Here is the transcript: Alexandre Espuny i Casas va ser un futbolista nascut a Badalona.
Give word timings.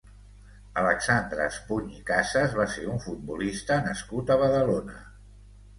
Alexandre 0.83 1.45
Espuny 1.49 1.91
i 1.97 2.01
Casas 2.09 2.57
va 2.63 2.67
ser 2.77 2.89
un 2.95 2.99
futbolista 3.07 3.79
nascut 3.91 4.35
a 4.37 4.41
Badalona. 4.47 4.99